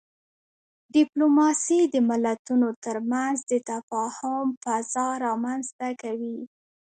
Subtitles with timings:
[0.95, 6.37] ډيپلوماسي د ملتونو ترمنځ د تفاهم فضا رامنځته کوي.